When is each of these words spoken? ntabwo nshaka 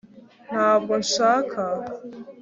ntabwo 0.49 0.93
nshaka 1.03 1.61